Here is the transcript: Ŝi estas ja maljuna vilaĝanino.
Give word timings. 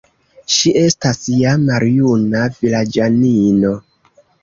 Ŝi 0.53 0.73
estas 0.83 1.21
ja 1.43 1.53
maljuna 1.67 2.43
vilaĝanino. 2.65 3.79